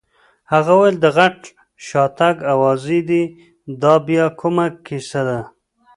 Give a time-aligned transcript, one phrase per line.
[0.53, 1.39] هغه وویل: د غټ
[1.87, 3.23] شاتګ اوازې دي،
[3.81, 5.39] دا بیا کومه کیسه ده؟